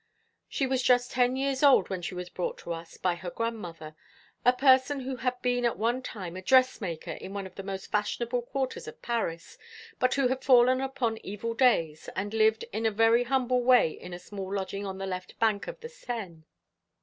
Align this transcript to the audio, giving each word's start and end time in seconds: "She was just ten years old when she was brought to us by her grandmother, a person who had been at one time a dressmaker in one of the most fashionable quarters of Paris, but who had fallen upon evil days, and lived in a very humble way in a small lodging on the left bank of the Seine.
"She 0.49 0.65
was 0.65 0.81
just 0.81 1.11
ten 1.11 1.35
years 1.35 1.61
old 1.61 1.91
when 1.91 2.01
she 2.01 2.15
was 2.15 2.27
brought 2.31 2.57
to 2.61 2.73
us 2.73 2.97
by 2.97 3.13
her 3.13 3.29
grandmother, 3.29 3.95
a 4.43 4.51
person 4.51 5.01
who 5.01 5.17
had 5.17 5.39
been 5.43 5.63
at 5.63 5.77
one 5.77 6.01
time 6.01 6.35
a 6.35 6.41
dressmaker 6.41 7.11
in 7.11 7.35
one 7.35 7.45
of 7.45 7.53
the 7.53 7.61
most 7.61 7.91
fashionable 7.91 8.41
quarters 8.41 8.87
of 8.87 9.03
Paris, 9.03 9.59
but 9.99 10.15
who 10.15 10.27
had 10.29 10.43
fallen 10.43 10.81
upon 10.81 11.19
evil 11.19 11.53
days, 11.53 12.09
and 12.15 12.33
lived 12.33 12.65
in 12.73 12.87
a 12.87 12.89
very 12.89 13.25
humble 13.25 13.61
way 13.63 13.91
in 13.91 14.11
a 14.11 14.17
small 14.17 14.51
lodging 14.51 14.87
on 14.87 14.97
the 14.97 15.05
left 15.05 15.37
bank 15.37 15.67
of 15.67 15.79
the 15.81 15.89
Seine. 15.89 16.45